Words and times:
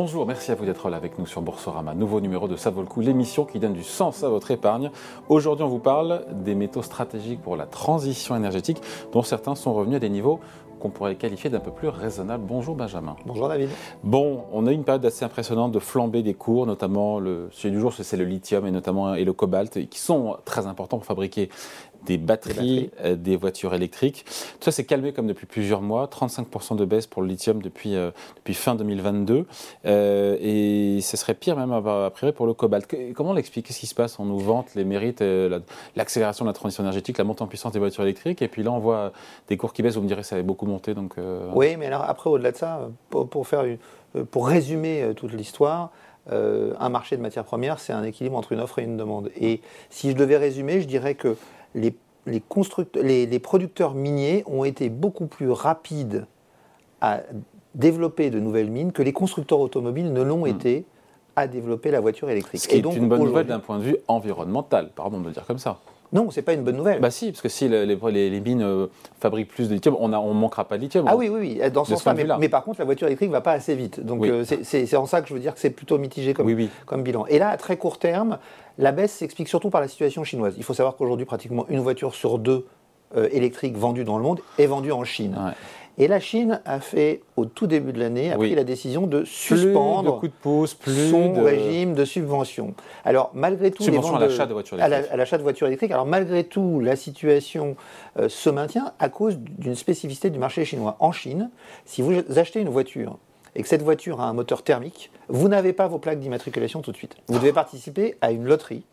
Bonjour, 0.00 0.26
merci 0.26 0.52
à 0.52 0.54
vous 0.54 0.64
d'être 0.64 0.90
là 0.90 0.96
avec 0.96 1.18
nous 1.18 1.26
sur 1.26 1.42
Boursorama. 1.42 1.92
Nouveau 1.92 2.20
numéro 2.20 2.46
de 2.46 2.54
Ça 2.54 2.70
coup, 2.70 3.00
l'émission 3.00 3.44
qui 3.44 3.58
donne 3.58 3.72
du 3.72 3.82
sens 3.82 4.22
à 4.22 4.28
votre 4.28 4.52
épargne. 4.52 4.92
Aujourd'hui, 5.28 5.64
on 5.64 5.68
vous 5.68 5.80
parle 5.80 6.24
des 6.30 6.54
métaux 6.54 6.82
stratégiques 6.82 7.42
pour 7.42 7.56
la 7.56 7.66
transition 7.66 8.36
énergétique, 8.36 8.80
dont 9.12 9.22
certains 9.22 9.56
sont 9.56 9.74
revenus 9.74 9.96
à 9.96 9.98
des 9.98 10.08
niveaux 10.08 10.38
qu'on 10.78 10.90
pourrait 10.90 11.16
qualifier 11.16 11.50
d'un 11.50 11.60
peu 11.60 11.70
plus 11.70 11.88
raisonnable. 11.88 12.44
Bonjour 12.46 12.74
Benjamin. 12.74 13.16
Bonjour 13.26 13.48
David. 13.48 13.68
Bon, 14.02 14.44
on 14.52 14.66
a 14.66 14.72
eu 14.72 14.74
une 14.74 14.84
période 14.84 15.04
assez 15.04 15.24
impressionnante 15.24 15.72
de 15.72 15.78
flambée 15.78 16.22
des 16.22 16.34
cours, 16.34 16.66
notamment 16.66 17.18
le 17.18 17.48
sujet 17.50 17.70
du 17.70 17.80
jour, 17.80 17.92
c'est 17.92 18.16
le 18.16 18.24
lithium 18.24 18.66
et 18.66 18.70
notamment 18.70 19.14
et 19.14 19.24
le 19.24 19.32
cobalt, 19.32 19.88
qui 19.88 19.98
sont 19.98 20.36
très 20.44 20.66
importants 20.66 20.98
pour 20.98 21.06
fabriquer 21.06 21.48
des 22.06 22.18
batteries, 22.18 22.90
euh, 23.00 23.16
des, 23.16 23.36
voitures 23.36 23.74
électriques. 23.74 24.24
Tout 24.24 24.64
ça 24.64 24.72
s'est 24.72 24.84
calmé 24.84 25.12
comme 25.12 25.26
depuis 25.26 25.46
plusieurs 25.46 25.82
mois, 25.82 26.06
35% 26.06 26.76
de 26.76 26.84
baisse 26.84 27.06
pour 27.06 27.22
le 27.22 27.28
lithium 27.28 27.60
depuis, 27.60 27.94
euh, 27.94 28.10
depuis 28.36 28.54
fin 28.54 28.74
2022, 28.74 29.46
euh, 29.84 30.36
et 30.40 31.00
ce 31.00 31.16
serait 31.16 31.34
pire 31.34 31.56
même 31.56 31.72
a 31.72 32.10
priori 32.10 32.32
pour 32.32 32.46
le 32.46 32.54
cobalt. 32.54 32.86
comment 33.14 33.30
on 33.30 33.34
l'explique? 33.34 33.66
Qu'est-ce 33.66 33.80
qui 33.80 33.86
se 33.86 33.94
passe? 33.94 34.18
On 34.18 34.24
nous 34.24 34.38
vante 34.38 34.74
les 34.74 34.84
mérites, 34.84 35.22
l'accélération 35.96 36.44
de 36.44 36.50
la 36.50 36.54
transition 36.54 36.82
énergétique, 36.82 37.18
la 37.18 37.24
montée 37.24 37.42
en 37.42 37.46
puissance 37.46 37.72
des 37.72 37.78
voitures 37.78 38.04
électriques, 38.04 38.42
et 38.42 38.48
puis 38.48 38.62
là 38.62 38.72
on 38.72 38.78
voit 38.78 39.12
des 39.48 39.56
cours 39.56 39.72
qui 39.72 39.82
baissent, 39.82 39.96
vous 39.96 40.02
me 40.02 40.08
direz 40.08 40.22
ça 40.22 40.36
avait 40.36 40.44
beaucoup 40.44 40.66
Donc, 40.94 41.16
Oui, 41.54 41.76
mais 41.76 41.86
alors 41.86 42.02
après 42.02 42.30
au-delà 42.30 42.52
de 42.52 42.56
ça, 42.56 42.88
pour, 43.10 43.46
faire 43.46 43.64
pour 44.30 44.48
résumer 44.48 45.12
toute 45.16 45.32
l'histoire, 45.32 45.90
un 46.30 46.88
marché 46.88 47.16
de 47.16 47.22
matières 47.22 47.44
premières, 47.44 47.80
c'est 47.80 47.92
un 47.92 48.04
équilibre 48.04 48.36
entre 48.36 48.52
une 48.52 48.60
offre 48.60 48.78
et 48.78 48.84
une 48.84 48.96
demande. 48.96 49.30
Et 49.40 49.60
si 49.90 50.10
je 50.10 50.16
devais 50.16 50.36
résumer, 50.36 50.80
je 50.80 50.86
dirais 50.86 51.14
que 51.14 51.36
les, 51.74 51.94
les, 52.26 53.38
producteurs 53.38 53.94
miniers 53.94 54.44
ont 54.46 54.64
été 54.64 54.88
beaucoup 54.88 55.26
plus 55.26 55.50
rapides 55.50 56.26
à 57.00 57.20
développer 57.74 58.30
de 58.30 58.40
nouvelles 58.40 58.70
mines 58.70 58.92
que 58.92 59.02
les 59.02 59.12
constructeurs 59.12 59.60
automobiles 59.60 60.12
ne 60.12 60.22
l'ont 60.22 60.44
hmm. 60.44 60.48
été 60.48 60.84
à 61.36 61.46
développer 61.46 61.90
la 61.90 62.00
voiture 62.00 62.28
électrique. 62.28 62.60
Ce 62.60 62.68
qui 62.68 62.76
est 62.76 62.80
donc, 62.80 62.96
une 62.96 63.08
bonne 63.08 63.22
nouvelle 63.22 63.46
d'un 63.46 63.60
point 63.60 63.78
de 63.78 63.84
vue 63.84 63.96
environnemental, 64.08 64.90
pardon 64.94 65.20
de 65.20 65.26
le 65.26 65.32
dire 65.32 65.46
comme 65.46 65.58
ça. 65.58 65.78
Non, 66.12 66.30
c'est 66.30 66.42
pas 66.42 66.54
une 66.54 66.62
bonne 66.62 66.76
nouvelle. 66.76 67.00
Bah 67.00 67.10
si, 67.10 67.30
parce 67.30 67.42
que 67.42 67.48
si 67.48 67.68
les, 67.68 67.84
les, 67.86 68.40
mines 68.40 68.62
euh, 68.62 68.86
fabriquent 69.20 69.48
plus 69.48 69.68
de 69.68 69.74
lithium, 69.74 69.96
on 69.98 70.08
ne 70.08 70.16
on 70.16 70.32
manquera 70.32 70.64
pas 70.64 70.76
de 70.78 70.82
lithium. 70.82 71.04
Ah 71.06 71.16
oui, 71.16 71.28
oui, 71.28 71.58
oui, 71.60 71.70
dans 71.70 71.84
ce 71.84 71.96
sens-là. 71.96 72.38
Mais, 72.38 72.48
par 72.48 72.64
contre, 72.64 72.78
la 72.78 72.84
voiture 72.84 73.06
électrique 73.06 73.28
ne 73.28 73.34
va 73.34 73.40
pas 73.40 73.52
assez 73.52 73.74
vite. 73.74 74.00
Donc 74.00 74.24
euh, 74.24 74.44
c'est 74.44 74.96
en 74.96 75.06
ça 75.06 75.20
que 75.20 75.28
je 75.28 75.34
veux 75.34 75.40
dire 75.40 75.54
que 75.54 75.60
c'est 75.60 75.70
plutôt 75.70 75.98
mitigé 75.98 76.34
comme, 76.34 76.50
comme 76.86 77.02
bilan. 77.02 77.26
Et 77.26 77.38
là, 77.38 77.50
à 77.50 77.56
très 77.56 77.76
court 77.76 77.98
terme, 77.98 78.38
la 78.78 78.92
baisse 78.92 79.12
s'explique 79.12 79.48
surtout 79.48 79.70
par 79.70 79.80
la 79.80 79.88
situation 79.88 80.24
chinoise. 80.24 80.54
Il 80.56 80.64
faut 80.64 80.74
savoir 80.74 80.96
qu'aujourd'hui, 80.96 81.26
pratiquement 81.26 81.66
une 81.68 81.80
voiture 81.80 82.14
sur 82.14 82.38
deux 82.38 82.66
euh, 83.16 83.26
électrique 83.32 83.74
vendue 83.74 84.04
dans 84.04 84.18
le 84.18 84.22
monde 84.22 84.40
est 84.58 84.66
vendue 84.66 84.92
en 84.92 85.02
Chine. 85.02 85.34
Et 86.00 86.06
la 86.06 86.20
Chine 86.20 86.60
a 86.64 86.78
fait, 86.78 87.22
au 87.36 87.44
tout 87.44 87.66
début 87.66 87.92
de 87.92 87.98
l'année, 87.98 88.30
a 88.30 88.36
pris 88.36 88.54
la 88.54 88.62
décision 88.62 89.08
de 89.08 89.24
suspendre 89.24 90.20
de 90.20 90.28
pouce, 90.28 90.76
son 91.10 91.42
régime 91.42 91.94
de 91.94 92.04
subvention. 92.04 92.74
Alors, 93.04 93.32
malgré 93.34 93.72
tout, 93.72 93.82
subvention 93.82 94.14
à 94.14 94.20
l'achat 94.20 94.46
de 94.46 94.52
voitures 94.52 94.78
électriques. 94.78 95.10
À 95.12 95.16
l'achat 95.16 95.38
de 95.38 95.42
voitures 95.42 95.66
électriques. 95.66 95.90
Alors, 95.90 96.06
malgré 96.06 96.44
tout, 96.44 96.78
la 96.80 96.94
situation 96.94 97.74
euh, 98.18 98.28
se 98.28 98.48
maintient 98.48 98.92
à 99.00 99.08
cause 99.08 99.38
d'une 99.38 99.74
spécificité 99.74 100.30
du 100.30 100.38
marché 100.38 100.64
chinois. 100.64 100.96
En 101.00 101.10
Chine, 101.10 101.50
si 101.84 102.00
vous 102.00 102.12
achetez 102.36 102.60
une 102.60 102.68
voiture 102.68 103.18
et 103.56 103.62
que 103.62 103.68
cette 103.68 103.82
voiture 103.82 104.20
a 104.20 104.28
un 104.28 104.32
moteur 104.34 104.62
thermique, 104.62 105.10
vous 105.28 105.48
n'avez 105.48 105.72
pas 105.72 105.88
vos 105.88 105.98
plaques 105.98 106.20
d'immatriculation 106.20 106.80
tout 106.80 106.92
de 106.92 106.96
suite. 106.96 107.16
Vous 107.26 107.38
devez 107.38 107.52
participer 107.52 108.16
à 108.20 108.30
une 108.30 108.44
loterie 108.44 108.84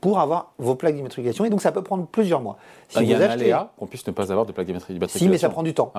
pour 0.00 0.18
avoir 0.18 0.52
vos 0.58 0.74
plaques 0.74 0.94
d'immatriculation. 0.94 1.44
Et 1.44 1.50
donc, 1.50 1.60
ça 1.60 1.72
peut 1.72 1.82
prendre 1.82 2.06
plusieurs 2.06 2.40
mois. 2.40 2.56
Si 2.88 2.96
bah, 2.96 3.02
il 3.02 3.10
y 3.10 3.14
a 3.14 3.18
un 3.18 3.30
aléa 3.30 3.72
qu'on 3.78 3.86
puisse 3.86 4.06
ne 4.06 4.12
pas 4.12 4.30
avoir 4.32 4.46
de 4.46 4.52
plaques 4.52 4.66
d'immatriculation. 4.66 5.18
Si, 5.18 5.28
mais 5.28 5.38
ça 5.38 5.48
prend 5.48 5.62
du 5.62 5.74
temps. 5.74 5.92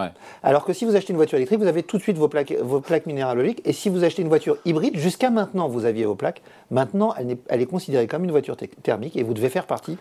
Alors 0.44 0.66
que 0.66 0.74
si 0.74 0.86
vous 0.86 0.96
achetez 0.96 1.12
une 1.12 1.18
voiture 1.18 1.38
électrique, 1.38 1.60
vous 1.60 1.68
avez 1.68 1.84
tout 1.84 1.98
de 1.98 2.02
suite 2.02 2.18
vos 2.18 2.28
plaques, 2.28 2.54
vos 2.62 2.82
plaques 2.82 3.06
minéralogiques. 3.06 3.62
Et 3.66 3.74
si 3.74 3.90
vous 3.90 4.04
achetez 4.04 4.22
une 4.22 4.28
voiture 4.28 4.58
hybride, 4.66 4.98
jusqu'à 4.98 5.30
maintenant, 5.30 5.68
vous 5.68 5.86
aviez 5.86 6.06
vos 6.06 6.16
plaques. 6.16 6.42
Maintenant, 6.72 7.14
elle 7.18 7.32
est, 7.32 7.40
elle 7.50 7.62
est 7.62 7.66
considérée 7.66 8.08
comme 8.08 8.24
une 8.24 8.32
voiture 8.32 8.58
thermique 8.84 9.16
et 9.16 9.24
vous 9.24 9.34
devez 9.34 9.50
faire 9.50 9.68
partie 9.68 9.98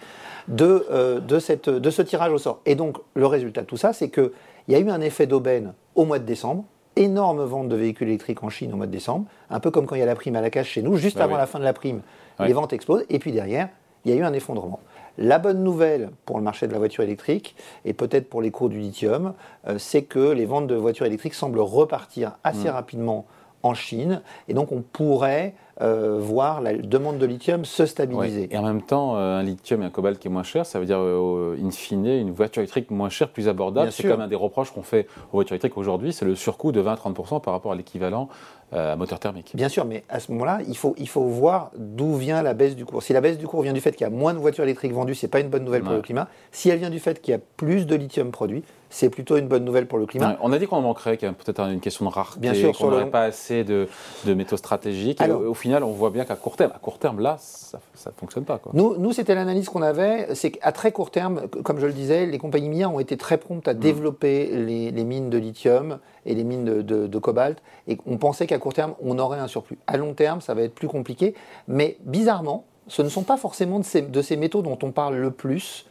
de, 0.48 0.86
euh, 0.90 1.20
de, 1.20 1.38
cette, 1.38 1.68
de 1.68 1.90
ce 1.90 2.02
tirage 2.02 2.32
au 2.32 2.38
sort. 2.38 2.60
Et 2.66 2.74
donc, 2.74 2.98
le 3.14 3.26
résultat 3.26 3.62
de 3.62 3.66
tout 3.66 3.76
ça, 3.76 3.92
c'est 3.92 4.08
qu'il 4.08 4.30
y 4.68 4.74
a 4.74 4.78
eu 4.78 4.90
un 4.90 5.00
effet 5.00 5.26
d'aubaine 5.26 5.74
au 5.94 6.04
mois 6.04 6.18
de 6.18 6.24
décembre 6.24 6.64
énorme 6.96 7.42
vente 7.44 7.68
de 7.68 7.76
véhicules 7.76 8.08
électriques 8.08 8.42
en 8.42 8.50
Chine 8.50 8.72
au 8.72 8.76
mois 8.76 8.86
de 8.86 8.92
décembre, 8.92 9.26
un 9.48 9.60
peu 9.60 9.70
comme 9.70 9.86
quand 9.86 9.94
il 9.94 10.00
y 10.00 10.02
a 10.02 10.06
la 10.06 10.14
prime 10.14 10.36
à 10.36 10.40
la 10.40 10.50
cash 10.50 10.68
chez 10.68 10.82
nous, 10.82 10.96
juste 10.96 11.18
bah 11.18 11.24
avant 11.24 11.36
la 11.36 11.46
fin 11.46 11.58
de 11.58 11.64
la 11.64 11.72
prime, 11.72 12.02
les 12.40 12.52
ventes 12.52 12.72
explosent, 12.72 13.04
et 13.10 13.18
puis 13.18 13.32
derrière, 13.32 13.68
il 14.04 14.12
y 14.12 14.14
a 14.14 14.16
eu 14.16 14.22
un 14.22 14.32
effondrement. 14.32 14.80
La 15.18 15.38
bonne 15.38 15.62
nouvelle 15.62 16.10
pour 16.24 16.38
le 16.38 16.42
marché 16.42 16.66
de 16.66 16.72
la 16.72 16.78
voiture 16.78 17.04
électrique, 17.04 17.54
et 17.84 17.92
peut-être 17.92 18.28
pour 18.28 18.40
les 18.40 18.50
cours 18.50 18.68
du 18.68 18.78
lithium, 18.78 19.34
euh, 19.68 19.76
c'est 19.78 20.02
que 20.02 20.30
les 20.30 20.46
ventes 20.46 20.66
de 20.66 20.74
voitures 20.74 21.06
électriques 21.06 21.34
semblent 21.34 21.60
repartir 21.60 22.36
assez 22.44 22.68
mm. 22.68 22.72
rapidement 22.72 23.26
en 23.62 23.74
Chine, 23.74 24.22
et 24.48 24.54
donc 24.54 24.72
on 24.72 24.82
pourrait 24.82 25.54
euh, 25.80 26.18
voir 26.20 26.60
la 26.60 26.74
demande 26.74 27.18
de 27.18 27.26
lithium 27.26 27.64
se 27.64 27.86
stabiliser. 27.86 28.48
Et 28.50 28.58
en 28.58 28.62
même 28.62 28.82
temps, 28.82 29.16
euh, 29.16 29.38
un 29.38 29.42
lithium 29.42 29.82
et 29.82 29.86
un 29.86 29.90
cobalt 29.90 30.18
qui 30.18 30.28
est 30.28 30.30
moins 30.30 30.42
cher, 30.42 30.66
ça 30.66 30.78
veut 30.78 30.86
dire, 30.86 30.98
in 30.98 31.70
fine, 31.70 32.06
une 32.06 32.32
voiture 32.32 32.60
électrique 32.60 32.90
moins 32.90 33.08
chère, 33.08 33.28
plus 33.28 33.48
abordable. 33.48 33.92
C'est 33.92 34.08
comme 34.08 34.20
un 34.20 34.28
des 34.28 34.36
reproches 34.36 34.70
qu'on 34.70 34.82
fait 34.82 35.06
aux 35.32 35.36
voitures 35.36 35.54
électriques 35.54 35.76
aujourd'hui, 35.76 36.12
c'est 36.12 36.24
le 36.24 36.34
surcoût 36.34 36.72
de 36.72 36.82
20-30% 36.82 37.40
par 37.40 37.54
rapport 37.54 37.72
à 37.72 37.74
l'équivalent 37.74 38.28
euh, 38.72 38.94
moteur 38.94 39.18
thermique. 39.18 39.50
Bien 39.56 39.68
sûr, 39.68 39.84
mais 39.84 40.04
à 40.08 40.20
ce 40.20 40.30
moment-là, 40.30 40.60
il 40.68 40.76
faut, 40.76 40.94
il 40.96 41.08
faut 41.08 41.24
voir 41.24 41.72
d'où 41.76 42.14
vient 42.14 42.40
la 42.40 42.54
baisse 42.54 42.76
du 42.76 42.84
cours. 42.84 43.02
Si 43.02 43.12
la 43.12 43.20
baisse 43.20 43.36
du 43.36 43.48
cours 43.48 43.62
vient 43.62 43.72
du 43.72 43.80
fait 43.80 43.90
qu'il 43.90 44.02
y 44.02 44.06
a 44.06 44.10
moins 44.10 44.32
de 44.32 44.38
voitures 44.38 44.62
électriques 44.62 44.92
vendues, 44.92 45.16
c'est 45.16 45.26
pas 45.26 45.40
une 45.40 45.48
bonne 45.48 45.64
nouvelle 45.64 45.82
pour 45.82 45.94
le 45.94 46.02
climat. 46.02 46.28
Si 46.52 46.70
elle 46.70 46.78
vient 46.78 46.90
du 46.90 47.00
fait 47.00 47.20
qu'il 47.20 47.32
y 47.32 47.34
a 47.34 47.40
plus 47.56 47.84
de 47.84 47.96
lithium 47.96 48.30
produit, 48.30 48.62
c'est 48.90 49.08
plutôt 49.08 49.36
une 49.36 49.46
bonne 49.46 49.64
nouvelle 49.64 49.86
pour 49.86 49.98
le 49.98 50.06
climat. 50.06 50.36
on 50.42 50.52
a 50.52 50.58
dit 50.58 50.66
qu'on 50.66 50.76
en 50.76 50.82
manquerait, 50.82 51.16
qu'il 51.16 51.26
y 51.26 51.30
a 51.30 51.32
peut-être 51.32 51.60
une 51.60 51.80
question 51.80 52.04
de 52.04 52.10
rareté, 52.10 52.40
bien 52.40 52.54
sûr, 52.54 52.76
qu'on 52.76 52.90
n'aurait 52.90 53.08
pas 53.08 53.22
assez 53.22 53.64
de, 53.64 53.88
de, 54.26 54.34
métaux 54.34 54.56
stratégiques. 54.56 55.22
au, 55.22 55.54
final, 55.54 55.84
on 55.84 55.92
voit 55.92 56.10
bien 56.10 56.24
qu'à 56.24 56.34
court 56.34 56.56
terme, 56.56 56.72
à 56.74 56.78
court 56.78 56.98
terme, 56.98 57.20
là, 57.20 57.36
ça 57.38 57.78
ne 58.06 58.14
fonctionne 58.16 58.44
pas. 58.44 58.58
Quoi. 58.58 58.72
Nous, 58.74 58.96
nous 58.98 59.12
c'était 59.12 59.34
l'analyse 59.34 59.68
qu'on 59.68 59.82
avait, 59.82 60.34
c'est 60.34 60.50
qu'à 60.50 60.72
très 60.72 60.90
court 60.90 61.10
terme, 61.10 61.42
comme 61.62 61.78
je 61.78 61.86
le 61.86 61.92
disais, 61.92 62.26
les 62.26 62.38
compagnies 62.38 62.68
minières 62.68 62.92
ont 62.92 63.00
été 63.00 63.16
très 63.16 63.38
promptes 63.38 63.68
à 63.68 63.74
mm. 63.74 63.78
développer 63.78 64.46
les, 64.46 64.90
les, 64.90 65.04
mines 65.04 65.30
de 65.30 65.38
lithium 65.38 65.98
et 66.26 66.34
les 66.34 66.44
mines 66.44 66.64
de, 66.64 66.82
de, 66.82 67.06
de 67.06 67.18
cobalt, 67.18 67.62
et 67.86 67.96
on 68.06 68.18
pensait 68.18 68.46
qu'à 68.46 68.58
court 68.58 68.74
terme, 68.74 68.94
on 69.02 69.18
aurait 69.18 69.38
un 69.38 69.48
surplus. 69.48 69.78
À 69.86 69.96
long 69.96 70.14
terme, 70.14 70.40
ça 70.40 70.54
va 70.54 70.62
être 70.62 70.74
plus 70.74 70.88
compliqué, 70.88 71.34
mais 71.68 71.96
bizarrement, 72.04 72.64
ce 72.88 73.02
ne 73.02 73.08
sont 73.08 73.22
pas 73.22 73.36
forcément 73.36 73.78
de 73.78 73.84
ces, 73.84 74.02
de 74.02 74.22
ces 74.22 74.36
métaux 74.36 74.62
dont 74.62 74.78
on 74.82 74.90
parle 74.90 75.14
le 75.14 75.30
plus 75.30 75.86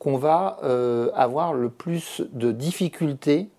qu'on 0.00 0.16
va 0.16 0.58
euh, 0.64 1.10
avoir 1.14 1.52
le 1.52 1.68
plus 1.68 2.22
de 2.32 2.50
difficultés 2.50 3.50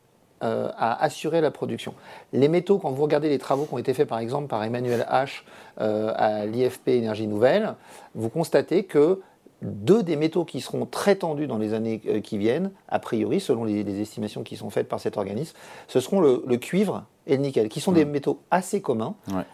euh, 0.43 0.69
à 0.75 1.01
assurer 1.01 1.39
la 1.39 1.51
production. 1.51 1.93
Les 2.33 2.47
métaux, 2.47 2.79
quand 2.79 2.89
vous 2.89 3.03
regardez 3.03 3.29
les 3.29 3.37
travaux 3.37 3.65
qui 3.65 3.73
ont 3.75 3.77
été 3.77 3.93
faits 3.93 4.09
par 4.09 4.17
exemple 4.17 4.47
par 4.47 4.63
Emmanuel 4.63 5.05
H 5.09 5.43
euh, 5.79 6.11
à 6.15 6.47
l'IFP 6.47 6.89
Énergie 6.89 7.27
Nouvelle, 7.27 7.75
vous 8.15 8.29
constatez 8.29 8.85
que 8.85 9.21
deux 9.61 10.01
des 10.01 10.15
métaux 10.15 10.43
qui 10.43 10.61
seront 10.61 10.87
très 10.87 11.15
tendus 11.15 11.45
dans 11.45 11.59
les 11.59 11.75
années 11.75 11.99
qui 12.23 12.39
viennent, 12.39 12.71
a 12.89 12.97
priori, 12.97 13.39
selon 13.39 13.63
les, 13.63 14.01
estimations 14.01 14.41
qui 14.41 14.57
sont 14.57 14.71
faites 14.71 14.89
par 14.89 14.99
cet 14.99 15.17
organisme, 15.17 15.55
ce 15.87 15.99
seront 15.99 16.19
le, 16.19 16.57
cuivre 16.57 17.05
et 17.27 17.37
le 17.37 17.43
nickel, 17.43 17.69
qui 17.69 17.79
sont 17.79 17.91
des 17.91 18.03
métaux 18.03 18.41
assez 18.49 18.81
communs, 18.81 19.13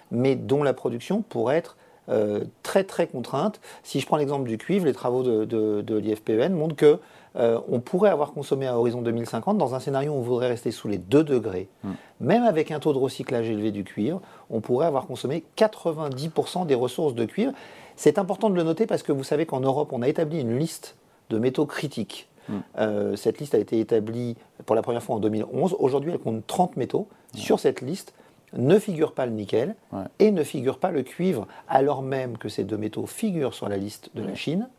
mais 0.10 0.36
dont 0.38 0.64
la 0.64 0.72
production 0.72 1.22
pourrait 1.24 1.58
être 1.58 1.76
euh, 2.10 2.46
très 2.78 2.84
très 2.84 3.08
contrainte. 3.08 3.60
Si 3.84 4.00
je 4.00 4.06
prends 4.06 4.18
l'exemple 4.18 4.48
du 4.48 4.58
cuivre, 4.58 4.86
les 4.86 4.94
travaux 4.94 5.24
de, 5.24 5.46
de, 5.46 5.98
l'IFPEN 5.98 6.50
montrent 6.54 6.76
que 6.76 7.00
euh, 7.36 7.60
on 7.70 7.80
pourrait 7.80 8.10
avoir 8.10 8.34
consommé 8.34 8.68
à 8.68 8.78
horizon 8.78 9.02
2050 9.02 9.58
dans 9.58 9.76
un 9.76 9.80
scénario 9.80 10.12
où 10.12 10.16
on 10.16 10.22
voudrait 10.22 10.48
rester 10.48 10.72
sous 10.72 10.88
les 10.88 10.98
2 10.98 11.24
degrés. 11.24 11.70
Hmm. 11.84 11.94
Même 12.20 12.44
avec 12.44 12.72
un 12.72 12.80
taux 12.80 12.94
de 12.94 12.98
recyclage 12.98 13.50
élevé 13.50 13.72
du 13.72 13.84
cuivre, 13.84 14.22
on 14.50 14.60
pourrait 14.60 14.88
avoir 14.88 15.08
consommé 15.08 15.44
90% 15.58 16.66
des 16.66 16.76
ressources 16.76 17.16
de 17.16 17.26
cuivre. 17.26 17.54
C'est 17.96 18.20
important 18.20 18.50
de 18.50 18.56
le 18.56 18.64
noter 18.64 18.86
parce 18.86 19.04
que 19.04 19.12
vous 19.12 19.24
savez 19.24 19.46
qu'en 19.46 19.60
Europe, 19.60 19.90
on 19.92 20.02
a 20.02 20.08
établi 20.08 20.42
une 20.42 20.58
liste 20.58 20.96
de 21.30 21.40
métaux 21.40 21.66
critiques. 21.66 22.28
Hmm. 22.50 22.58
Euh, 22.78 23.16
cette 23.16 23.40
liste 23.40 23.56
a 23.56 23.60
été 23.60 23.80
établie 23.80 24.36
pour 24.66 24.76
la 24.76 24.82
première 24.82 25.04
fois 25.04 25.16
en 25.16 25.20
2011. 25.20 25.76
Aujourd'hui, 25.80 26.12
elle 26.12 26.20
compte 26.20 26.46
30 26.46 26.78
métaux. 26.78 27.08
Sur 27.36 27.60
cette 27.60 27.82
liste, 27.82 28.14
ne 28.54 28.80
figure 28.80 29.14
pas 29.14 29.26
le 29.26 29.32
nickel 29.32 29.76
et 30.20 30.32
ne 30.32 30.44
figure 30.44 30.80
pas 30.80 30.92
le 30.92 31.04
cuivre, 31.04 31.48
alors 31.68 32.02
même 32.02 32.38
que 32.38 32.50
ces 32.50 32.64
deux 32.64 32.78
métaux 32.78 33.06
figurent 33.06 33.54
sur 33.54 33.70
la 33.70 33.78
liste 33.78 34.12
de 34.16 34.24
la 34.24 34.36
Chine. 34.36 34.70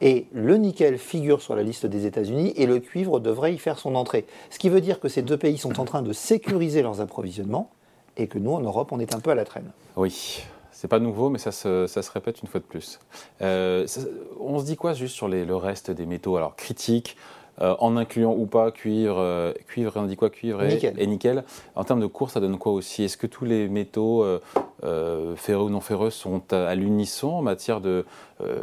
Et 0.00 0.26
le 0.32 0.56
nickel 0.56 0.98
figure 0.98 1.40
sur 1.40 1.56
la 1.56 1.62
liste 1.62 1.86
des 1.86 2.06
États-Unis 2.06 2.52
et 2.56 2.66
le 2.66 2.78
cuivre 2.78 3.20
devrait 3.20 3.54
y 3.54 3.58
faire 3.58 3.78
son 3.78 3.94
entrée. 3.94 4.26
Ce 4.50 4.58
qui 4.58 4.68
veut 4.68 4.82
dire 4.82 5.00
que 5.00 5.08
ces 5.08 5.22
deux 5.22 5.38
pays 5.38 5.56
sont 5.56 5.80
en 5.80 5.84
train 5.84 6.02
de 6.02 6.12
sécuriser 6.12 6.82
leurs 6.82 7.00
approvisionnements 7.00 7.70
et 8.18 8.26
que 8.26 8.38
nous, 8.38 8.52
en 8.52 8.60
Europe, 8.60 8.92
on 8.92 9.00
est 9.00 9.14
un 9.14 9.20
peu 9.20 9.30
à 9.30 9.34
la 9.34 9.44
traîne. 9.44 9.70
Oui. 9.96 10.44
C'est 10.72 10.88
pas 10.88 10.98
nouveau, 10.98 11.30
mais 11.30 11.38
ça 11.38 11.52
se, 11.52 11.86
ça 11.86 12.02
se, 12.02 12.10
répète 12.10 12.42
une 12.42 12.48
fois 12.48 12.60
de 12.60 12.66
plus. 12.66 13.00
Euh, 13.40 13.86
on 14.38 14.58
se 14.58 14.66
dit 14.66 14.76
quoi 14.76 14.92
juste 14.92 15.14
sur 15.14 15.26
les, 15.26 15.46
le 15.46 15.56
reste 15.56 15.90
des 15.90 16.04
métaux? 16.04 16.36
Alors, 16.36 16.54
critiques, 16.54 17.16
en 17.60 17.96
incluant 17.96 18.34
ou 18.34 18.46
pas 18.46 18.70
cuivre, 18.70 19.16
euh, 19.18 19.52
cuivre, 19.66 19.92
on 19.96 20.04
dit 20.04 20.16
quoi, 20.16 20.30
cuivre 20.30 20.62
et 20.62 21.06
nickel. 21.06 21.44
En 21.74 21.84
termes 21.84 22.00
de 22.00 22.06
cours, 22.06 22.30
ça 22.30 22.40
donne 22.40 22.58
quoi 22.58 22.72
aussi? 22.72 23.04
Est-ce 23.04 23.16
que 23.16 23.26
tous 23.26 23.44
les 23.44 23.68
métaux 23.68 24.24
euh, 24.84 25.36
ferreux 25.36 25.64
ou 25.64 25.70
non 25.70 25.80
ferreux 25.80 26.10
sont 26.10 26.42
à, 26.52 26.74
l'unisson 26.74 27.28
en 27.28 27.42
matière 27.42 27.80
de, 27.80 28.04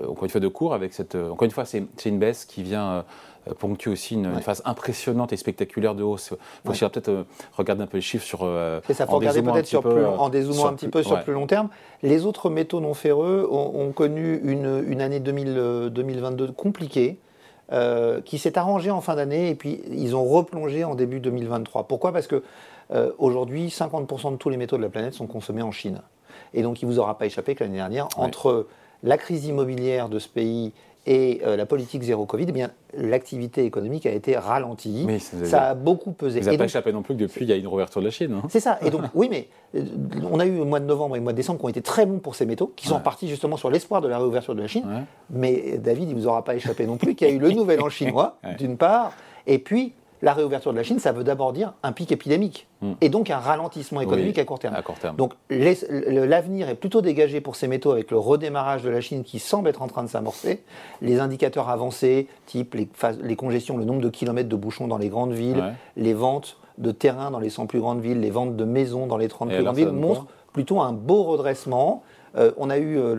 encore 0.07 0.25
une 0.25 0.29
fois, 0.29 0.41
de 0.41 0.47
cours 0.47 0.73
avec 0.73 0.93
cette, 0.93 1.15
encore 1.15 1.45
une 1.45 1.51
fois, 1.51 1.65
c'est 1.65 1.85
une 2.05 2.19
baisse 2.19 2.45
qui 2.45 2.61
vient 2.61 3.03
euh, 3.49 3.53
ponctue 3.55 3.89
aussi 3.89 4.13
une, 4.13 4.39
phase 4.41 4.61
impressionnante 4.63 5.33
et 5.33 5.37
spectaculaire 5.37 5.95
de 5.95 6.03
hausse. 6.03 6.33
Il 6.65 6.73
faut 6.73 6.89
peut-être 6.89 7.25
regarder 7.57 7.83
un 7.83 7.87
peu 7.87 7.97
les 7.97 8.01
chiffres 8.01 8.25
sur. 8.25 8.47
Et 8.89 8.93
ça 8.93 9.07
faut 9.07 9.17
regarder 9.17 9.41
peut-être 9.41 9.65
sur 9.65 9.81
plus, 9.81 10.05
en 10.05 10.29
dézoomant 10.29 10.67
un 10.67 10.73
petit 10.73 10.87
peu 10.87 11.01
sur 11.01 11.19
plus 11.23 11.33
long 11.33 11.47
terme. 11.47 11.69
Les 12.03 12.25
autres 12.25 12.49
métaux 12.49 12.79
non 12.79 12.93
ferreux 12.93 13.47
ont, 13.49 13.91
connu 13.91 14.39
une, 14.43 14.83
une 14.87 15.01
année 15.01 15.19
2000, 15.19 15.89
2022 15.91 16.51
compliquée. 16.51 17.17
Qui 18.25 18.37
s'est 18.37 18.57
arrangée 18.57 18.91
en 18.91 19.01
fin 19.01 19.15
d'année 19.15 19.49
et 19.49 19.55
puis 19.55 19.81
ils 19.89 20.15
ont 20.15 20.23
replongé 20.23 20.83
en 20.83 20.95
début 20.95 21.19
2023. 21.19 21.87
Pourquoi? 21.87 22.11
Parce 22.11 22.27
que 22.27 22.43
aujourd'hui, 23.17 23.69
50% 23.69 24.33
de 24.33 24.37
tous 24.37 24.49
les 24.49 24.57
métaux 24.57 24.77
de 24.77 24.83
la 24.83 24.89
planète 24.89 25.13
sont 25.13 25.27
consommés 25.27 25.63
en 25.63 25.71
Chine. 25.71 26.01
Et 26.53 26.61
donc, 26.61 26.81
il 26.81 26.87
ne 26.87 26.93
vous 26.93 26.99
aura 26.99 27.17
pas 27.17 27.25
échappé 27.25 27.55
que 27.55 27.63
l'année 27.63 27.77
dernière, 27.77 28.07
entre 28.17 28.67
la 29.01 29.17
crise 29.17 29.45
immobilière 29.45 30.07
de 30.07 30.19
ce 30.19 30.29
pays 30.29 30.71
et 31.05 31.41
euh, 31.45 31.57
la 31.57 31.65
politique 31.65 32.01
zéro 32.03 32.25
Covid, 32.25 32.45
eh 32.47 32.51
bien, 32.53 32.71
l'activité 32.93 33.65
économique 33.65 34.05
a 34.05 34.11
été 34.11 34.37
ralentie. 34.37 35.05
ça, 35.19 35.69
a 35.69 35.73
beaucoup 35.73 36.13
pesé. 36.13 36.39
Vous 36.39 36.45
n'avez 36.45 36.57
pas 36.57 36.65
échappé 36.65 36.93
non 36.93 37.01
plus 37.01 37.15
que 37.15 37.19
depuis, 37.19 37.43
il 37.43 37.49
y 37.49 37.51
a 37.51 37.57
une 37.57 37.67
réouverture 37.67 37.99
de 37.99 38.05
la 38.05 38.11
Chine. 38.11 38.33
Hein. 38.33 38.47
c'est 38.49 38.61
ça. 38.61 38.79
Et 38.81 38.89
donc, 38.89 39.01
oui, 39.13 39.27
mais 39.29 39.49
euh, 39.75 39.83
on 40.31 40.39
a 40.39 40.45
eu 40.45 40.57
le 40.57 40.63
mois 40.63 40.79
de 40.79 40.85
novembre 40.85 41.15
et 41.15 41.19
le 41.19 41.23
mois 41.23 41.33
de 41.33 41.37
décembre 41.37 41.59
qui 41.59 41.65
ont 41.65 41.69
été 41.69 41.81
très 41.81 42.05
bons 42.05 42.19
pour 42.19 42.35
ces 42.35 42.45
métaux, 42.45 42.71
qui 42.75 42.87
sont 42.87 42.99
partis 43.01 43.27
justement 43.27 43.57
sur 43.57 43.69
l'espoir 43.69 44.01
de 44.01 44.07
la 44.07 44.17
réouverture 44.17 44.55
de 44.55 44.61
la 44.61 44.67
Chine. 44.67 45.05
Mais 45.29 45.77
David, 45.77 46.09
il 46.09 46.15
ne 46.15 46.21
vous 46.21 46.27
aura 46.27 46.43
pas 46.43 46.55
échappé 46.55 46.87
non 46.87 46.97
plus 46.97 47.15
qu'il 47.15 47.27
y 47.27 47.31
a 47.31 47.33
eu 47.33 47.39
le 47.39 47.51
nouvel 47.51 47.81
an 47.83 47.89
chinois, 47.89 48.37
d'une 48.57 48.77
part, 48.77 49.11
et 49.45 49.59
puis 49.59 49.93
la 50.23 50.33
réouverture 50.33 50.71
de 50.71 50.77
la 50.77 50.83
Chine, 50.83 50.99
ça 50.99 51.11
veut 51.11 51.25
d'abord 51.25 51.51
dire 51.51 51.73
un 51.83 51.91
pic 51.91 52.11
épidémique 52.11 52.67
hmm. 52.81 52.93
et 53.01 53.09
donc 53.09 53.29
un 53.29 53.37
ralentissement 53.37 53.99
économique 53.99 54.39
à, 54.39 54.45
court 54.45 54.57
terme. 54.57 54.73
Donc 55.17 55.33
l'avenir 55.49 56.69
est 56.69 56.75
plutôt 56.75 57.01
dégagé 57.01 57.41
pour 57.41 57.57
ces 57.57 57.67
métaux 57.67 57.91
avec 57.91 58.09
le 58.09 58.17
redémarrage 58.17 58.83
de 58.83 58.89
la 58.89 59.01
Chine 59.01 59.23
qui 59.23 59.39
semble 59.39 59.67
être 59.67 59.81
en 59.81 59.87
train 59.87 60.01
de 60.01 60.07
s'amorcer. 60.07 60.63
Les 61.01 61.19
indicateurs 61.19 61.67
avancés, 61.67 62.29
type 62.45 62.73
les, 62.73 63.35
congestions, 63.35 63.77
le 63.77 63.83
nombre 63.83 64.01
de 64.01 64.09
kilomètres 64.09 64.47
de 64.47 64.55
bouchons 64.55 64.87
dans 64.87 64.97
les 64.97 65.09
grandes 65.09 65.33
villes, 65.33 65.61
les 65.97 66.13
ventes 66.13 66.57
de 66.77 66.91
terrains 66.91 67.29
dans 67.29 67.39
les 67.39 67.49
100 67.49 67.67
plus 67.67 67.81
grandes 67.81 67.99
villes, 67.99 68.21
les 68.21 68.31
ventes 68.31 68.55
de 68.55 68.63
maisons 68.63 69.07
dans 69.07 69.17
les 69.17 69.27
30 69.27 69.49
plus 69.49 69.63
grandes 69.63 69.75
villes 69.75 69.91
montrent 69.91 70.27
plutôt 70.53 70.79
un 70.79 70.93
beau 70.93 71.23
redressement. 71.23 72.03
Euh, 72.35 72.51
on 72.57 72.69
a 72.69 72.77
eu 72.77 72.97
euh, 72.97 73.15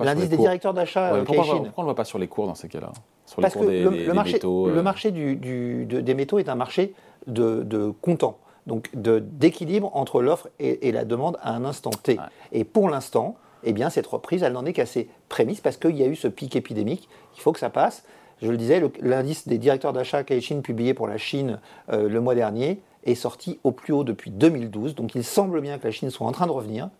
l'indice 0.00 0.28
des 0.28 0.36
directeurs 0.36 0.72
d'achat 0.72 1.14
ouais, 1.14 1.24
pourquoi, 1.24 1.44
pourquoi, 1.44 1.60
on 1.76 1.82
ne 1.82 1.86
le 1.86 1.86
voit 1.86 1.94
pas 1.96 2.04
sur 2.04 2.18
les 2.18 2.28
cours 2.28 2.46
dans 2.46 2.54
ces 2.54 2.68
cas-là 2.68 2.92
Parce 3.40 3.54
que 3.54 3.64
le, 3.64 4.12
marché, 4.12 4.34
métaux, 4.34 4.68
le 4.68 4.78
euh. 4.78 4.82
marché 4.82 5.10
des 5.10 6.14
métaux 6.14 6.38
est 6.38 6.48
un 6.48 6.54
marché 6.54 6.94
de, 7.26 7.64
de 7.64 7.90
comptant, 8.02 8.38
donc 8.66 8.90
d'équilibre 8.94 9.90
entre 9.94 10.22
l'offre 10.22 10.48
et, 10.60 10.92
la 10.92 11.04
demande 11.04 11.38
à 11.42 11.54
un 11.54 11.64
instant 11.64 11.90
T. 11.90 12.18
Et 12.52 12.62
pour 12.62 12.88
l'instant, 12.88 13.36
eh 13.64 13.72
bien, 13.72 13.90
cette 13.90 14.06
reprise, 14.06 14.44
elle 14.44 14.52
n'en 14.52 14.64
est 14.64 14.72
qu'à 14.72 14.86
ses 14.86 15.08
prémices 15.28 15.60
parce 15.60 15.76
qu'il 15.76 15.96
y 15.96 16.04
a 16.04 16.06
eu 16.06 16.14
ce 16.14 16.28
pic 16.28 16.54
épidémique. 16.54 17.08
Il 17.36 17.40
faut 17.40 17.52
que 17.52 17.58
ça 17.58 17.70
passe. 17.70 18.04
Je 18.42 18.50
le 18.50 18.56
disais, 18.56 18.80
l'indice 19.00 19.48
des 19.48 19.58
directeurs 19.58 19.92
d'achat 19.92 20.22
Caixin 20.22 20.60
publié 20.60 20.94
pour 20.94 21.08
la 21.08 21.16
Chine 21.16 21.58
le 21.90 22.20
mois 22.20 22.36
dernier 22.36 22.80
est 23.02 23.14
sorti 23.16 23.58
au 23.64 23.72
plus 23.72 23.92
haut 23.92 24.04
depuis 24.04 24.30
2012. 24.30 24.94
Donc 24.94 25.16
il 25.16 25.24
semble 25.24 25.60
bien 25.60 25.78
que 25.78 25.84
la 25.84 25.90
Chine 25.90 26.10
soit 26.10 26.28
en 26.28 26.32
train 26.32 26.46
de 26.46 26.52
revenir. 26.52 26.90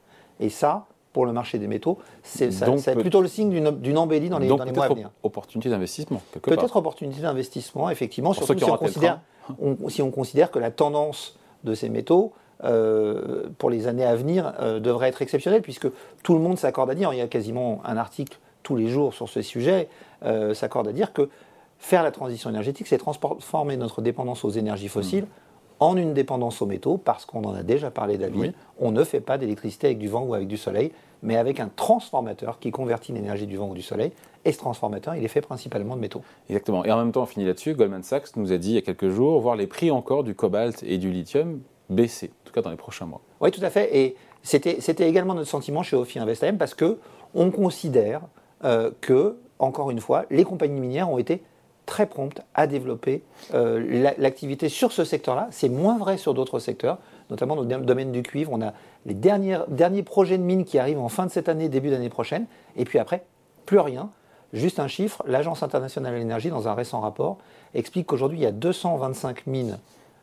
Et 0.40 0.48
ça, 0.48 0.86
pour 1.16 1.24
le 1.24 1.32
marché 1.32 1.58
des 1.58 1.66
métaux. 1.66 1.96
C'est 2.22 2.50
plutôt 2.94 3.22
le 3.22 3.28
signe 3.28 3.48
d'une 3.48 3.96
embellie 3.96 4.28
dans 4.28 4.38
les, 4.38 4.48
dans 4.48 4.62
les 4.62 4.70
mois 4.70 4.84
à 4.84 4.88
venir. 4.88 5.10
opportunité 5.22 5.70
d'investissement, 5.70 6.20
Peut-être 6.42 6.76
opportunité 6.76 7.22
d'investissement, 7.22 7.88
effectivement, 7.88 8.34
surtout 8.34 8.58
si 8.58 8.70
on, 8.70 8.76
considère, 8.76 9.20
si 9.88 10.02
on 10.02 10.10
considère 10.10 10.50
que 10.50 10.58
la 10.58 10.70
tendance 10.70 11.38
de 11.64 11.72
ces 11.72 11.88
métaux 11.88 12.34
euh, 12.64 13.44
pour 13.56 13.70
les 13.70 13.86
années 13.86 14.04
à 14.04 14.14
venir 14.14 14.52
euh, 14.60 14.78
devrait 14.78 15.08
être 15.08 15.22
exceptionnelle, 15.22 15.62
puisque 15.62 15.88
tout 16.22 16.34
le 16.34 16.40
monde 16.40 16.58
s'accorde 16.58 16.90
à 16.90 16.94
dire, 16.94 17.14
il 17.14 17.18
y 17.18 17.22
a 17.22 17.28
quasiment 17.28 17.80
un 17.86 17.96
article 17.96 18.38
tous 18.62 18.76
les 18.76 18.88
jours 18.88 19.14
sur 19.14 19.30
ce 19.30 19.40
sujet, 19.40 19.88
euh, 20.22 20.52
s'accorde 20.52 20.86
à 20.86 20.92
dire 20.92 21.14
que 21.14 21.30
faire 21.78 22.02
la 22.02 22.10
transition 22.10 22.50
énergétique, 22.50 22.88
c'est 22.88 22.98
transformer 22.98 23.78
notre 23.78 24.02
dépendance 24.02 24.44
aux 24.44 24.50
énergies 24.50 24.88
fossiles 24.88 25.24
hmm 25.24 25.46
en 25.80 25.96
une 25.96 26.14
dépendance 26.14 26.62
aux 26.62 26.66
métaux, 26.66 26.96
parce 26.96 27.26
qu'on 27.26 27.44
en 27.44 27.54
a 27.54 27.62
déjà 27.62 27.90
parlé 27.90 28.18
David, 28.18 28.54
on 28.78 28.92
ne 28.92 29.04
fait 29.04 29.20
pas 29.20 29.38
d'électricité 29.38 29.88
avec 29.88 29.98
du 29.98 30.08
vent 30.08 30.22
ou 30.22 30.34
avec 30.34 30.48
du 30.48 30.56
soleil, 30.56 30.92
mais 31.22 31.36
avec 31.36 31.60
un 31.60 31.68
transformateur 31.74 32.58
qui 32.58 32.70
convertit 32.70 33.12
l'énergie 33.12 33.46
du 33.46 33.56
vent 33.56 33.68
ou 33.68 33.74
du 33.74 33.82
soleil. 33.82 34.12
Et 34.44 34.52
ce 34.52 34.58
transformateur, 34.58 35.14
il 35.16 35.24
est 35.24 35.28
fait 35.28 35.40
principalement 35.40 35.96
de 35.96 36.00
métaux. 36.00 36.22
Exactement. 36.48 36.84
Et 36.84 36.92
en 36.92 36.98
même 36.98 37.12
temps, 37.12 37.22
on 37.22 37.26
finit 37.26 37.46
là-dessus, 37.46 37.74
Goldman 37.74 38.02
Sachs 38.02 38.36
nous 38.36 38.52
a 38.52 38.58
dit 38.58 38.70
il 38.70 38.74
y 38.74 38.78
a 38.78 38.82
quelques 38.82 39.10
jours, 39.10 39.40
voir 39.40 39.56
les 39.56 39.66
prix 39.66 39.90
encore 39.90 40.24
du 40.24 40.34
cobalt 40.34 40.82
et 40.82 40.98
du 40.98 41.10
lithium 41.10 41.60
baisser, 41.90 42.30
en 42.42 42.46
tout 42.46 42.52
cas 42.52 42.62
dans 42.62 42.70
les 42.70 42.76
prochains 42.76 43.06
mois. 43.06 43.20
Oui, 43.40 43.50
tout 43.50 43.62
à 43.62 43.70
fait. 43.70 43.96
Et 43.96 44.16
c'était 44.42 45.08
également 45.08 45.34
notre 45.34 45.48
sentiment 45.48 45.82
chez 45.82 45.96
Ophi 45.96 46.18
InvestM, 46.18 46.58
parce 46.58 46.74
que 46.74 46.98
on 47.34 47.50
considère 47.50 48.22
euh, 48.64 48.90
que, 49.00 49.36
encore 49.58 49.90
une 49.90 50.00
fois, 50.00 50.24
les 50.30 50.44
compagnies 50.44 50.80
minières 50.80 51.10
ont 51.10 51.18
été 51.18 51.42
très 51.86 52.06
prompte 52.06 52.42
à 52.54 52.66
développer 52.66 53.22
euh, 53.54 54.12
l'activité 54.18 54.68
sur 54.68 54.92
ce 54.92 55.04
secteur-là. 55.04 55.48
C'est 55.52 55.68
moins 55.68 55.96
vrai 55.96 56.18
sur 56.18 56.34
d'autres 56.34 56.58
secteurs, 56.58 56.98
notamment 57.30 57.56
dans 57.56 57.62
le 57.62 57.84
domaine 57.84 58.12
du 58.12 58.22
cuivre. 58.22 58.50
On 58.52 58.60
a 58.60 58.74
les 59.06 59.14
derniers, 59.14 59.60
derniers 59.68 60.02
projets 60.02 60.36
de 60.36 60.42
mines 60.42 60.64
qui 60.64 60.78
arrivent 60.78 60.98
en 60.98 61.08
fin 61.08 61.24
de 61.24 61.30
cette 61.30 61.48
année, 61.48 61.68
début 61.68 61.90
d'année 61.90 62.10
prochaine, 62.10 62.46
et 62.76 62.84
puis 62.84 62.98
après, 62.98 63.24
plus 63.64 63.78
rien. 63.78 64.10
Juste 64.52 64.80
un 64.80 64.88
chiffre, 64.88 65.22
l'Agence 65.26 65.62
internationale 65.62 66.14
de 66.14 66.18
l'énergie, 66.18 66.50
dans 66.50 66.68
un 66.68 66.74
récent 66.74 67.00
rapport, 67.00 67.38
explique 67.74 68.06
qu'aujourd'hui, 68.06 68.38
il 68.38 68.42
y 68.42 68.46
a 68.46 68.52
225 68.52 69.46
mines 69.46 69.78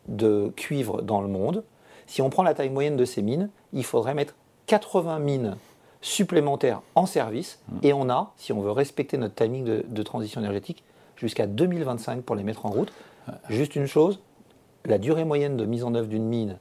de 0.08 0.52
cuivre 0.56 1.02
dans 1.02 1.22
le 1.22 1.28
monde. 1.28 1.64
Si 2.06 2.20
on 2.20 2.28
prend 2.28 2.42
la 2.42 2.52
taille 2.52 2.70
moyenne 2.70 2.96
de 2.96 3.04
ces 3.06 3.22
mines, 3.22 3.48
il 3.72 3.84
faudrait 3.84 4.14
mettre 4.14 4.34
80 4.66 5.18
mines 5.18 5.56
supplémentaires 6.02 6.82
en 6.94 7.06
service, 7.06 7.60
mmh. 7.68 7.78
et 7.82 7.92
on 7.94 8.10
a, 8.10 8.32
si 8.36 8.52
on 8.52 8.60
veut 8.60 8.70
respecter 8.70 9.16
notre 9.16 9.34
timing 9.34 9.82
de 9.86 10.02
transition 10.02 10.40
énergétique, 10.42 10.84
jusqu'à 11.16 11.46
2025 11.46 12.22
pour 12.22 12.36
les 12.36 12.42
mettre 12.42 12.66
en 12.66 12.70
route. 12.70 12.92
Juste 13.48 13.76
une 13.76 13.86
chose, 13.86 14.20
la 14.84 14.98
durée 14.98 15.24
moyenne 15.24 15.56
de 15.56 15.64
mise 15.64 15.84
en 15.84 15.94
œuvre 15.94 16.08
d'une 16.08 16.26
mine, 16.26 16.58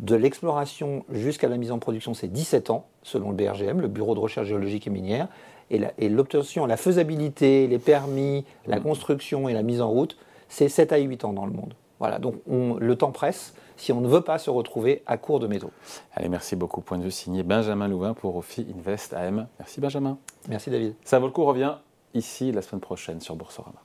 de 0.00 0.16
l'exploration 0.16 1.04
jusqu'à 1.10 1.48
la 1.48 1.56
mise 1.56 1.70
en 1.70 1.78
production, 1.78 2.14
c'est 2.14 2.28
17 2.28 2.70
ans, 2.70 2.86
selon 3.02 3.30
le 3.30 3.36
BRGM, 3.36 3.80
le 3.80 3.88
Bureau 3.88 4.14
de 4.14 4.20
recherche 4.20 4.48
géologique 4.48 4.86
et 4.86 4.90
minière. 4.90 5.28
Et 5.70 6.08
l'obtention, 6.08 6.66
la, 6.66 6.76
faisabilité, 6.76 7.66
les 7.66 7.78
permis, 7.78 8.44
la 8.66 8.80
construction 8.80 9.48
et 9.48 9.54
la 9.54 9.62
mise 9.62 9.80
en 9.80 9.88
route, 9.88 10.16
c'est 10.48 10.68
7 10.68 10.92
à 10.92 10.98
8 10.98 11.24
ans 11.24 11.32
dans 11.32 11.46
le 11.46 11.52
monde. 11.52 11.74
Voilà, 12.00 12.18
donc 12.18 12.34
le 12.46 12.96
temps 12.96 13.12
presse 13.12 13.54
si 13.76 13.92
on 13.92 14.00
ne 14.00 14.08
veut 14.08 14.20
pas 14.20 14.38
se 14.38 14.50
retrouver 14.50 15.02
à 15.06 15.16
court 15.16 15.40
de 15.40 15.46
métaux. 15.46 15.70
Allez, 16.14 16.28
merci 16.28 16.54
beaucoup. 16.54 16.80
Point 16.80 16.98
de 16.98 17.04
vue 17.04 17.10
signé 17.10 17.42
Benjamin 17.42 17.88
Louvain 17.88 18.14
pour 18.14 18.36
Ophi 18.36 18.66
Invest 18.76 19.14
AM. 19.14 19.46
Merci 19.58 19.80
Benjamin. 19.80 20.18
Merci 20.48 20.70
David. 20.70 20.94
Ça 21.04 21.18
vaut 21.18 21.26
le 21.26 21.32
coup, 21.32 21.44
revient 21.44 21.74
ici 22.14 22.52
la 22.52 22.62
semaine 22.62 22.80
prochaine 22.80 23.20
sur 23.20 23.36
Boursorama. 23.36 23.82